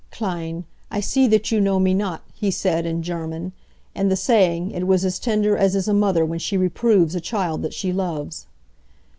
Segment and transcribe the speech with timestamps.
[0.11, 3.51] "Kleine, I see that you know me not," he said, in German,
[3.93, 7.21] and the saying it was as tender as is a mother when she reproves a
[7.21, 8.47] child that she loves.